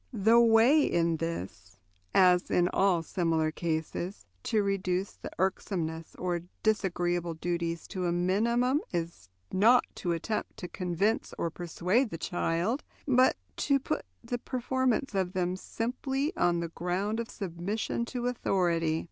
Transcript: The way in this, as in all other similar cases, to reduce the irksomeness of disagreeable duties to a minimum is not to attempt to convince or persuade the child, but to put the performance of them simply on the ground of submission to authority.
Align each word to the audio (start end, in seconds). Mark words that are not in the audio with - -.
The 0.11 0.39
way 0.41 0.81
in 0.83 1.17
this, 1.17 1.77
as 2.11 2.49
in 2.49 2.67
all 2.69 2.97
other 2.97 3.07
similar 3.07 3.51
cases, 3.51 4.25
to 4.41 4.63
reduce 4.63 5.11
the 5.13 5.29
irksomeness 5.37 6.15
of 6.17 6.47
disagreeable 6.63 7.35
duties 7.35 7.87
to 7.89 8.07
a 8.07 8.11
minimum 8.11 8.81
is 8.91 9.29
not 9.51 9.83
to 9.97 10.11
attempt 10.13 10.57
to 10.57 10.67
convince 10.67 11.35
or 11.37 11.51
persuade 11.51 12.09
the 12.09 12.17
child, 12.17 12.83
but 13.07 13.37
to 13.57 13.77
put 13.79 14.03
the 14.23 14.39
performance 14.39 15.13
of 15.13 15.33
them 15.33 15.55
simply 15.55 16.35
on 16.35 16.61
the 16.61 16.69
ground 16.69 17.19
of 17.19 17.29
submission 17.29 18.03
to 18.05 18.25
authority. 18.25 18.99